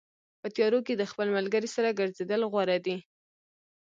[0.41, 2.97] په تیارو کې د خپل ملګري سره ګرځېدل غوره دي.